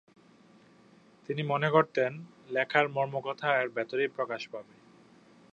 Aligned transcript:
তিনি 1.29 1.41
মনে 1.43 1.69
করতেন 1.69 2.11
লেখার 2.49 2.85
মর্মকথা 2.89 3.49
এর 3.61 3.67
ভেতরেই 3.69 4.07
প্রকাশ 4.07 4.41
পাবে। 4.47 4.75